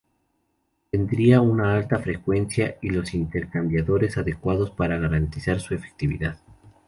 Tendría 0.89 1.41
una 1.41 1.75
alta 1.75 1.99
frecuencia 1.99 2.75
y 2.81 2.89
los 2.89 3.13
intercambiadores 3.13 4.17
adecuados 4.17 4.71
para 4.71 4.97
garantizar 4.97 5.59
su 5.59 5.75
efectividad. 5.75 6.39